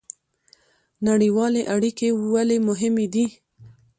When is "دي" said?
3.13-3.25